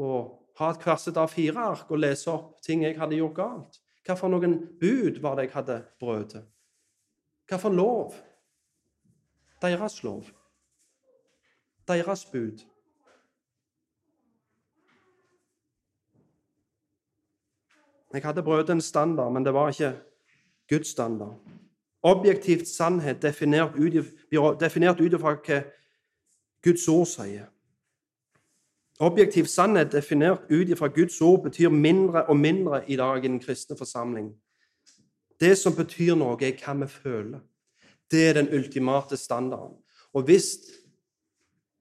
[0.00, 0.12] å
[0.58, 3.80] ha et kverset av A4-ark og lese opp ting jeg hadde gjort galt?
[4.06, 6.46] Hva for noen bud var det jeg hadde brødet?
[7.48, 8.16] Hva for lov?
[9.60, 10.32] Deres lov.
[11.88, 12.64] Deres bud.
[18.12, 19.96] Jeg hadde brutt en standard, men det var ikke
[20.68, 21.34] Guds standard.
[22.02, 23.74] Objektivt sannhet definert
[25.00, 25.62] ut ifra hva
[26.62, 27.46] Guds ord sier.
[29.00, 33.40] Objektiv sannhet definert ut ifra Guds ord betyr mindre og mindre i dag i den
[33.40, 34.32] kristne forsamling.
[35.40, 37.40] Det som betyr noe, er hva vi føler.
[38.10, 39.76] Det er den ultimate standarden.
[40.12, 40.56] Og hvis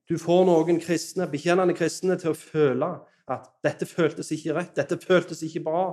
[0.07, 2.91] du får noen kristne, bekjennende kristne til å føle
[3.27, 5.87] at dette føltes ikke rett, dette føltes ikke bra,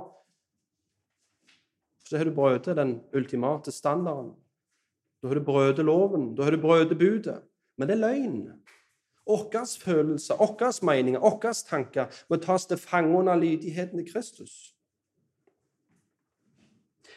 [2.05, 4.35] så har du brutt den ultimate standarden.
[5.21, 7.41] Da har du brødet loven, da har du brødet budet.
[7.77, 8.37] Men det er løgn.
[9.25, 14.53] Våre følelser, våre meninger, våre tanker må tas til fange under lydigheten til Kristus.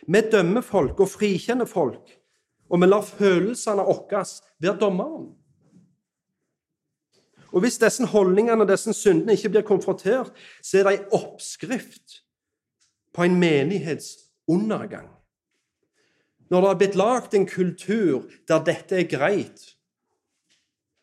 [0.09, 2.09] Vi dømmer folk og frikjenner folk,
[2.71, 4.25] og vi lar følelsene våre
[4.63, 5.29] være dommeren.
[7.53, 10.33] Og Hvis disse holdningene og disse syndene ikke blir konfrontert,
[10.63, 12.23] så er det en oppskrift
[13.15, 15.09] på en menighets undergang.
[16.51, 19.75] Når det har blitt lagd en kultur der dette er greit,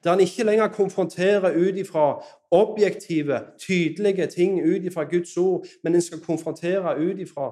[0.03, 5.95] der en ikke lenger konfronterer ut ifra objektive, tydelige ting ut ifra Guds ord, men
[5.95, 7.51] en skal konfrontere ut ifra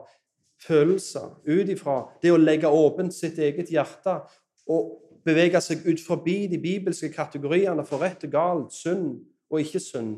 [0.67, 4.19] følelser, ut ifra det å legge åpent sitt eget hjerte
[4.69, 9.79] og bevege seg ut forbi de bibelske kategoriene for rett og galt, synd og ikke
[9.79, 10.17] synd,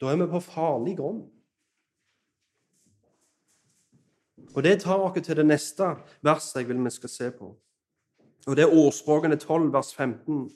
[0.00, 1.20] da er vi på farlig grunn.
[4.54, 7.56] Og Det tar oss til det neste verset jeg vil vi skal se på.
[8.46, 10.50] Og Det er ordspråkene 12, vers 15.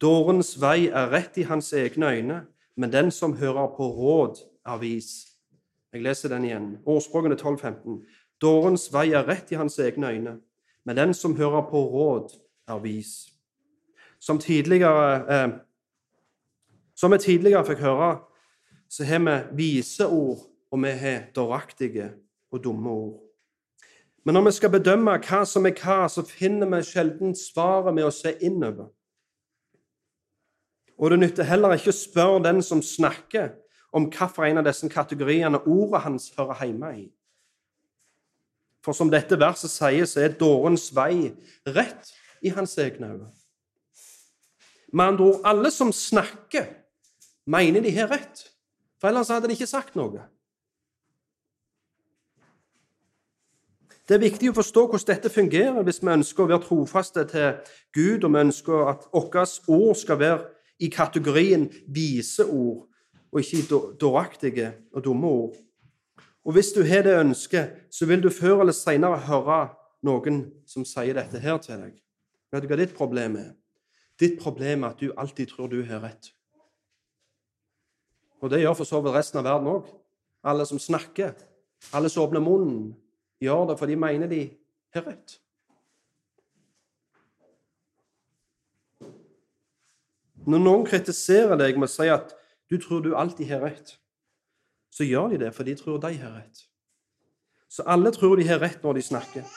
[0.00, 4.36] Dårens vei er rett i hans egne øyne, men den som hører på råd,
[4.66, 5.28] er vis.
[5.92, 6.78] Jeg leser den igjen.
[6.84, 8.04] Ordspråkene 12, 15.
[8.40, 10.40] Dårens vei er rett i hans egne øyne,
[10.86, 12.30] men den som hører på råd,
[12.68, 13.28] er vis.
[14.18, 15.48] Som, eh,
[16.94, 18.18] som vi tidligere fikk høre,
[18.88, 20.38] så har vi vise ord,
[20.70, 22.12] og vi har dåraktige
[22.52, 23.22] og dumme ord.
[24.24, 28.04] Men når vi skal bedømme hva som er hva, så finner vi sjelden svaret med
[28.06, 28.88] å se innover.
[30.98, 33.52] Og det nytter heller ikke å spørre den som snakker,
[33.92, 37.04] om hvilken av disse kategoriene ordet hans hører hjemme i.
[38.86, 41.32] For som dette verset sier, så er dårens vei
[41.74, 42.12] rett
[42.46, 43.32] i hans egne øyne.
[44.92, 46.68] Med andre ord, alle som snakker,
[47.50, 48.44] mener de har rett.
[49.00, 50.22] For ellers hadde de ikke sagt noe.
[54.06, 57.56] Det er viktig å forstå hvordan dette fungerer hvis vi ønsker å være trofaste til
[57.90, 60.44] Gud, og vi ønsker at vårt ord skal være
[60.78, 62.84] i kategorien vise ord,
[63.34, 65.56] og ikke i dåraktige og dumme ord.
[66.46, 69.64] Og Hvis du har det ønsket, så vil du før eller senere høre
[70.06, 71.96] noen som sier dette her til deg.
[72.54, 73.48] Vet du hva ditt problem er?
[74.20, 76.30] Ditt problem er at du alltid tror du har rett.
[78.38, 79.90] Og det gjør for så vidt resten av verden òg.
[80.46, 81.34] Alle som snakker,
[81.90, 82.94] alle som åpner munnen,
[83.42, 84.40] gjør det, for de mener de
[84.94, 85.40] har rett.
[90.46, 92.36] Når noen kritiserer deg med å si at
[92.70, 93.96] du tror du alltid har rett,
[94.96, 96.62] så gjør de det, for de tror de har rett.
[97.68, 99.48] Så alle tror de har rett når de snakker.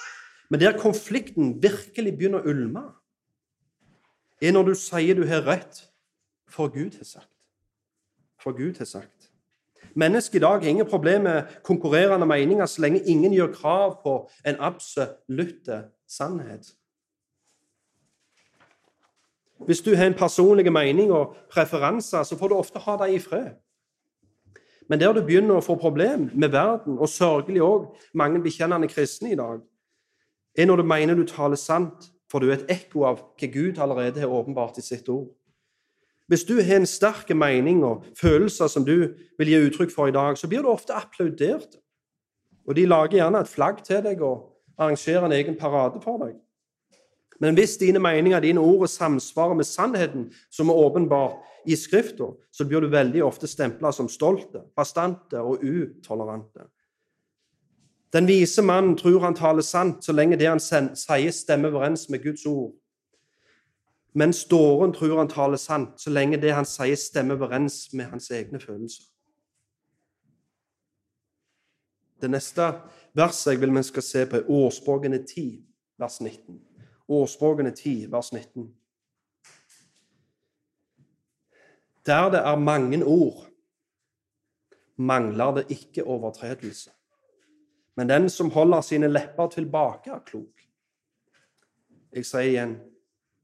[0.50, 2.84] Men der konflikten virkelig begynner å ulme,
[4.42, 5.86] er når du sier du har rett,
[6.50, 7.32] for Gud har sagt.
[8.40, 9.30] For Gud har sagt.
[9.96, 14.16] Mennesket i dag har ingen problem med konkurrerende meninger så lenge ingen gjør krav på
[14.46, 15.70] en absolutt
[16.08, 16.74] sannhet.
[19.66, 23.20] Hvis du har en personlig mening og preferanser, så får du ofte ha dem i
[23.20, 23.58] fred.
[24.90, 29.34] Men der du begynner å få problem med verden, og sørgelig òg mange bekjennende kristne
[29.34, 29.60] i dag,
[30.58, 33.78] er når du mener du taler sant, for du er et ekko av hva Gud
[33.82, 35.30] allerede har åpenbart i sitt ord.
[36.30, 40.14] Hvis du har en sterk mening og følelser som du vil gi uttrykk for i
[40.14, 41.80] dag, så blir du ofte applaudert.
[42.70, 46.36] Og de lager gjerne et flagg til deg og arrangerer en egen parade for deg.
[47.42, 52.66] Men hvis dine meninger, dine ord, samsvarer med sannheten som er åpenbar i Skrifta, så
[52.66, 56.68] blir du veldig ofte stempla som stolte, bastante og utolerante.
[58.14, 62.24] Den vise mannen tror han taler sant så lenge det han sier, stemmer overens med
[62.24, 62.74] Guds ord.
[64.18, 68.32] Mens dåren tror han taler sant, så lenge det han sier, stemmer overens med hans
[68.34, 69.06] egne følelser.
[72.20, 72.66] Det neste
[73.16, 75.46] verset jeg vil vi skal se på, er Årspråkene 10,
[76.02, 76.58] vers 19.
[77.10, 78.68] Årspråkene 10, vers 19.
[82.06, 83.48] Der det er mange ord,
[84.98, 86.90] mangler det ikke overtredelse.
[87.96, 90.62] Men den som holder sine lepper tilbake, er klok.
[92.14, 92.78] Jeg sier igjen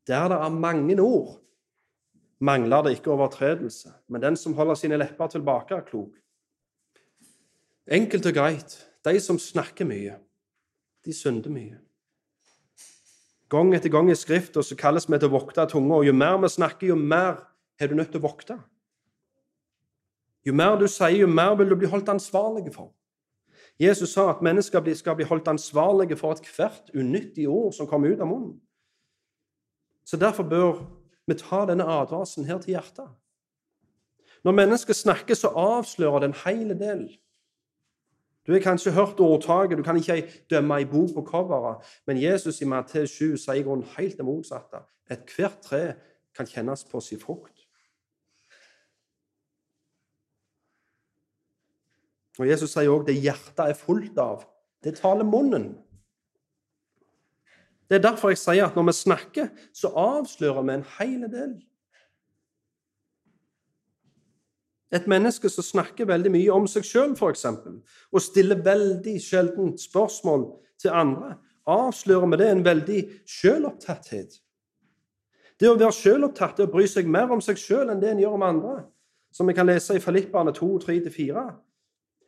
[0.07, 1.39] der det er mange ord,
[2.39, 6.13] mangler det ikke overtredelse, men den som holder sine lepper tilbake, er klok.
[7.87, 8.75] Enkelt og greit,
[9.05, 10.19] de som snakker mye,
[11.05, 11.79] de synder mye.
[13.49, 16.49] Gang etter gang i Skrifta kalles vi til å vokte tunga, og jo mer vi
[16.53, 17.41] snakker, jo mer
[17.79, 18.57] er du nødt til å vokte.
[20.45, 22.93] Jo mer du sier, jo mer vil du bli holdt ansvarlig for.
[23.79, 28.21] Jesus sa at mennesker skal bli holdt ansvarlige for ethvert unyttig ord som kommer ut
[28.21, 28.61] av munnen.
[30.05, 30.85] Så derfor bør
[31.27, 33.09] vi ta denne advarselen her til hjertet.
[34.45, 37.07] Når mennesker snakker, så avslører det en hel del.
[38.45, 42.61] Du har kanskje hørt ordtaket, du kan ikke dømme ei bok på coveret, men Jesus
[42.61, 44.83] i Matteus 7 sier i grunnen helt det motsatte.
[45.09, 45.95] Ethvert tre
[46.37, 47.54] kan kjennes på sin frukt.
[52.39, 54.43] Og Jesus sier òg det hjertet er fullt av,
[54.83, 55.71] det taler munnen.
[57.89, 61.55] Det er derfor jeg sier at når vi snakker, så avslører vi en hel del.
[64.95, 67.45] Et menneske som snakker veldig mye om seg sjøl, f.eks.,
[68.11, 70.47] og stiller veldig sjelden spørsmål
[70.81, 71.35] til andre,
[71.67, 74.39] avslører med det en veldig sjølopptatthet.
[75.59, 78.21] Det å være sjølopptatt er å bry seg mer om seg sjøl enn det en
[78.23, 78.75] gjør om andre,
[79.33, 81.45] som vi kan lese i Filippane 2, 3-4.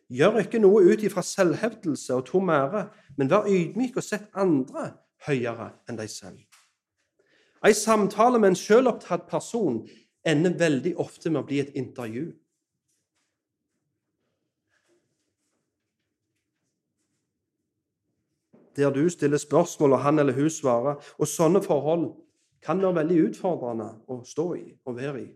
[0.08, 2.88] Gjør ikke noe ut ifra selvhevdelse og tom ære,
[3.18, 4.94] men vær ydmyk og sett andre
[5.28, 6.40] høyere enn deg selv.
[7.66, 9.82] En samtale med en sjølopptatt person
[10.28, 12.32] ender veldig ofte med å bli et intervju.
[18.78, 20.96] der du stiller spørsmål, og han eller hun svarer.
[21.18, 22.12] Og sånne forhold
[22.62, 25.30] kan være veldig utfordrende å stå i og være i.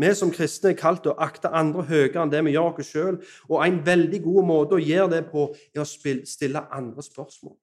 [0.00, 2.92] Vi som kristne er kalt til å akte andre høyere enn det vi gjør oss
[2.92, 3.18] sjøl,
[3.50, 7.56] og en veldig god måte å gjøre det på er å stille andre spørsmål.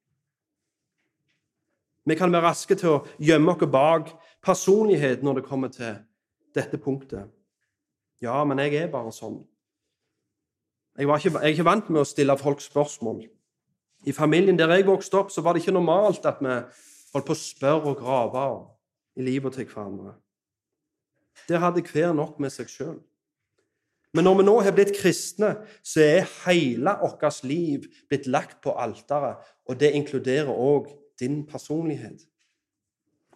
[2.07, 4.13] Vi kan være raske til å gjemme oss bak
[4.45, 5.97] personlighet når det kommer til
[6.55, 7.25] dette punktet.
[8.23, 9.41] Ja, men jeg er bare sånn.
[10.97, 13.25] Jeg, ikke, jeg er ikke vant med å stille folk spørsmål.
[14.07, 16.53] I familien der jeg vokste opp, så var det ikke normalt at vi
[17.13, 18.47] holdt på å spørre og grave
[19.17, 20.15] i livet til hverandre.
[21.49, 22.97] Der hadde hver nok med seg sjøl.
[24.13, 25.51] Men når vi nå har blitt kristne,
[25.85, 32.23] så er hele vårt liv blitt lagt på alteret, og det inkluderer òg din personlighet.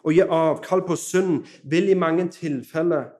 [0.02, 3.12] Å gi avkall på synd vil i mange tilfeller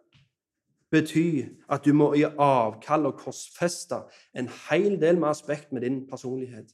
[0.92, 4.02] bety at du må gi avkall og korsfeste
[4.34, 6.72] en hel del med aspekt med din personlighet.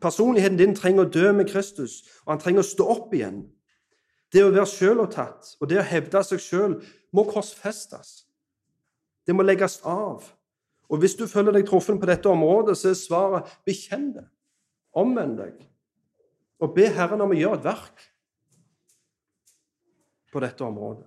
[0.00, 3.46] Personligheten din trenger å dø med Kristus, og han trenger å stå opp igjen.
[4.32, 6.78] Det å være selvopptatt og det å hevde seg sjøl
[7.14, 8.24] må korsfestes.
[9.26, 10.26] Det må legges av.
[10.86, 14.26] Og hvis du føler deg truffet på dette området, så er svaret bekjenn det.
[14.96, 15.56] Omvend deg.
[16.62, 18.06] Og be Herren om å gjøre et verk
[20.32, 21.06] på dette området.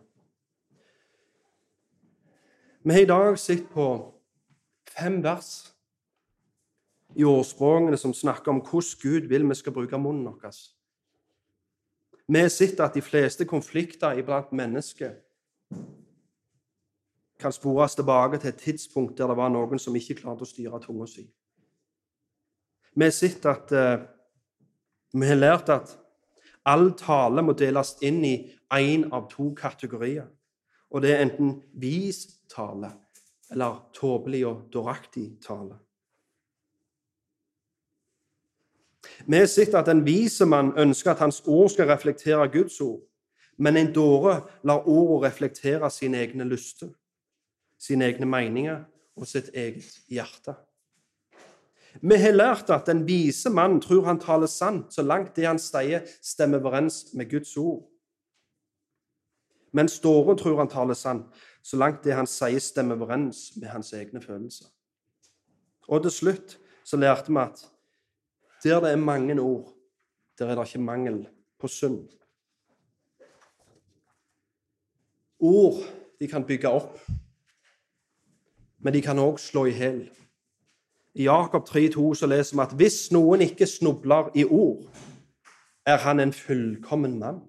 [2.83, 3.85] Vi har i dag sett på
[4.89, 5.49] fem vers
[7.15, 10.59] i årspråkene som snakker om hvordan Gud vil vi skal bruke munnen vår.
[12.29, 15.15] Vi har sett at de fleste konflikter iblant mennesker
[17.39, 20.77] kan spores tilbake til et tidspunkt der det var noen som ikke klarte å styre
[20.83, 21.23] tunga si.
[22.93, 24.05] Vi har sett at uh,
[25.17, 25.95] vi har lært at
[26.69, 28.35] all tale må deles inn i
[28.77, 30.27] én av to kategorier.
[30.93, 32.91] Og det er enten vis tale
[33.49, 35.79] eller tåpelig og dåraktig tale.
[39.27, 43.01] Vi har sett at en vise mann ønsker at hans ord skal reflektere Guds ord,
[43.57, 46.89] men en dåre lar ordet reflektere sine egne lyster,
[47.79, 48.83] sine egne meninger
[49.15, 50.55] og sitt eget hjerte.
[52.01, 55.59] Vi har lært at en vise mann tror han taler sant så langt det han
[55.59, 57.81] sier, stemmer overens med Guds ord.
[59.73, 61.27] Mens dåren tror han taler sant
[61.65, 64.69] så langt det han sier, stemmer overens med hans egne følelser.
[65.89, 67.65] Og til slutt så lærte vi at
[68.63, 69.73] der det er mange ord,
[70.39, 71.27] der er det ikke mangel
[71.59, 72.09] på synd.
[75.39, 75.83] Ord
[76.19, 76.99] de kan bygge opp,
[78.79, 80.09] men de kan òg slå i hjel.
[81.15, 84.83] I Jakob 3,2 så leser vi at hvis noen ikke snubler i ord,
[85.85, 87.41] er han en fullkommen mann,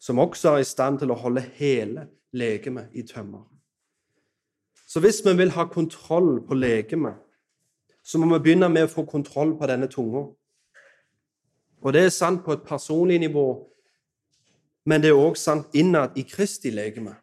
[0.00, 3.44] som også er i stand til å holde hele legemet i tømmer.
[4.88, 7.20] Så hvis vi vil ha kontroll på legemet,
[8.02, 10.26] så må vi begynne med å få kontroll på denne tunga.
[11.82, 13.46] Og det er sant på et personlig nivå,
[14.86, 17.14] men det er òg sant innad i Kristi legeme.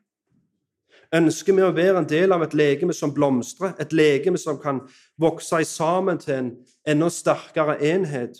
[1.16, 4.84] Ønsker vi å være en del av et legeme som blomstrer, et legeme som kan
[5.18, 6.52] vokse sammen til en
[6.88, 8.38] enda sterkere enhet,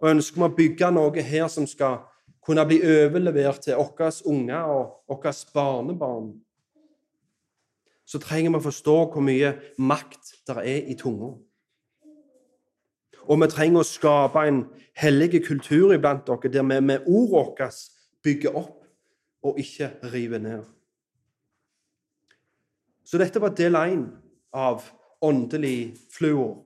[0.00, 2.04] og ønsker vi å bygge noe her som skal
[2.44, 6.34] kunne bli overlevert til våre unger og våre barnebarn,
[8.04, 11.32] så trenger vi å forstå hvor mye makt det er i tunga.
[13.28, 14.64] Og vi trenger å skape en
[15.00, 17.80] hellig kultur iblant dere, der vi med ordet vårt
[18.24, 18.84] bygger opp
[19.44, 20.62] og ikke river ned.
[23.04, 24.04] Så dette var del én
[24.52, 24.84] av
[25.20, 26.62] åndelig fluor.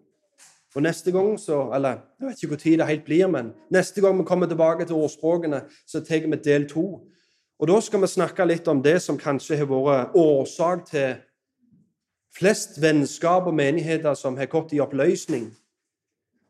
[0.77, 4.01] Og neste gang så, eller Jeg vet ikke hvor tid det helt blir, men neste
[4.01, 7.01] gang vi kommer tilbake til ordspråkene, så tar vi del to.
[7.59, 11.17] Og Da skal vi snakke litt om det som kanskje har vært årsak til
[12.39, 15.51] flest vennskap og menigheter som har gått i oppløsning,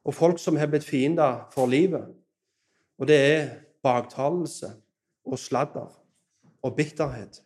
[0.08, 2.06] og folk som har blitt fiender for livet.
[2.96, 3.50] Og det er
[3.84, 4.70] baktalelse
[5.28, 5.90] og sladder
[6.64, 7.42] og bitterhet.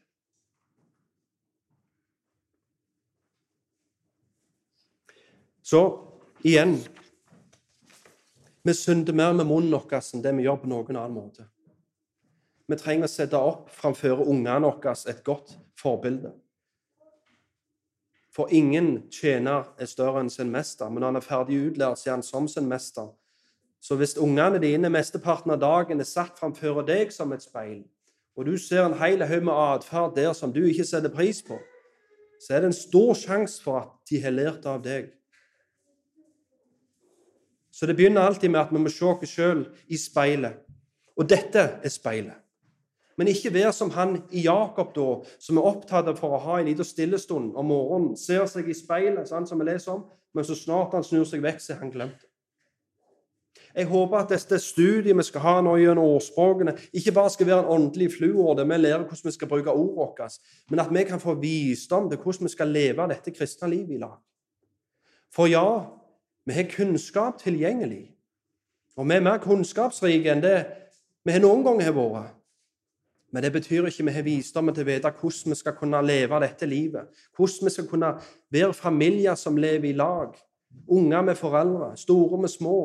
[5.62, 5.82] Så
[6.44, 6.78] igjen
[8.62, 11.48] Vi synder mer med munnen vår enn det vi gjør på noen annen måte.
[12.70, 16.30] Vi trenger å sette opp framfor ungene våre et godt forbilde.
[18.32, 22.14] For ingen tjener er større enn sin mester, men han er ferdig utlært, så er
[22.16, 23.10] han som sin mester.
[23.82, 27.82] Så hvis ungene dine mesteparten av dagen er satt framfor deg som et speil,
[28.36, 31.58] og du ser en hel haug med atferd der som du ikke setter pris på,
[32.40, 35.10] så er det en stor sjanse for at de har lært av deg.
[37.72, 40.56] Så det begynner alltid med at vi må se oss sjøl i speilet.
[41.16, 42.41] Og dette er speilet.
[43.16, 45.06] Men ikke vær som han i Jakob, da,
[45.42, 48.76] som er opptatt av for å ha en liten stillestund om morgenen, ser seg i
[48.76, 51.84] speilet, sånn som vi leser om, men så snart han snur seg vekk, så har
[51.84, 52.28] han glemt.
[53.72, 57.62] Jeg håper at dette studiet vi skal ha nå gjennom ordspråkene, ikke bare skal være
[57.62, 60.36] en åndelig fluor der vi lærer hvordan vi skal bruke ordet vårt,
[60.70, 64.02] men at vi kan få visdom til hvordan vi skal leve dette kristne livet i
[64.02, 64.18] lag.
[65.32, 65.64] For ja,
[66.44, 68.10] vi har kunnskap tilgjengelig,
[68.96, 70.56] og vi er mer kunnskapsrike enn det
[71.24, 72.36] vi har noen ganger vært.
[73.32, 76.40] Men det betyr ikke vi har visdommen til å vite hvordan vi skal kunne leve
[76.42, 77.08] dette livet.
[77.36, 78.10] Hvordan vi skal kunne
[78.52, 80.36] være familier som lever i lag.
[80.88, 82.76] Unger med foreldre, store med små.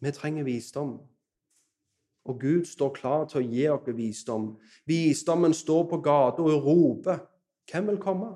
[0.00, 0.98] Vi trenger visdom.
[2.24, 4.50] Og Gud står klar til å gi oss visdom.
[4.86, 7.22] Visdommen står på gata og roper.
[7.70, 8.34] Hvem vil komme?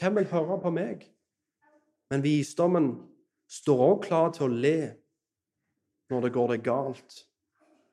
[0.00, 1.04] Hvem vil høre på meg?
[2.10, 2.94] Men visdommen
[3.50, 4.78] står også klar til å le
[6.10, 7.16] når det går deg galt,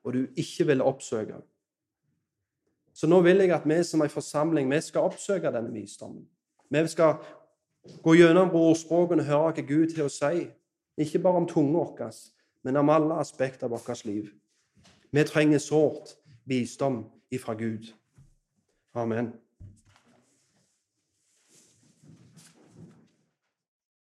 [0.04, 1.40] og du ikke vil oppsøke.
[2.92, 6.26] Så nå vil jeg at vi som en forsamling vi skal oppsøke denne visdommen.
[6.70, 7.14] Vi skal
[8.02, 10.46] gå gjennom ordspråkene og høre hva Gud har å si.
[11.00, 12.12] Ikke bare om tunga vår,
[12.64, 14.28] men om alle aspekter av vårt liv.
[15.12, 17.92] Vi trenger sårt visdom ifra Gud.
[18.94, 19.32] Amen.